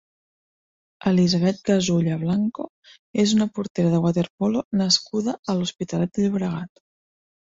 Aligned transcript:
Elisabet 1.09 1.59
Gazulla 1.69 2.15
Blanco 2.21 2.63
és 3.23 3.35
una 3.37 3.47
portera 3.59 3.91
de 3.95 4.01
waterpolo 4.05 4.63
nascuda 4.81 5.35
a 5.53 5.57
l'Hospitalet 5.59 6.17
de 6.21 6.25
Llobregat. 6.25 6.83